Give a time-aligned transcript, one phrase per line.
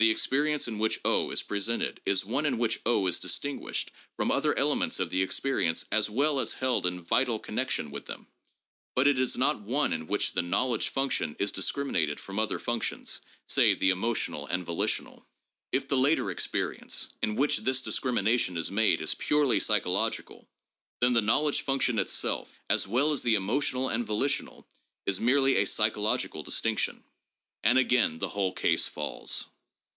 [0.00, 4.56] The experience in which is pre sented is one in which is distinguished from other
[4.56, 8.28] elements of the experience as well as held in vital connection with them;
[8.94, 13.20] but it is not one in which the knowledge function is discriminated from other functions,
[13.48, 15.26] say, the emotional and volitional.
[15.72, 20.48] If the later experience in which this discrimination is made is purely psychological,
[21.00, 24.64] then the knowledge function itself, as well as the emotional and volitional,
[25.06, 27.02] is merely a psychological distinction,
[27.64, 29.46] and again the whole case falls.